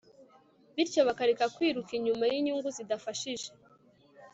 [0.75, 3.49] bityo bakareka kwiruka inyuma y'inyungu zidafashije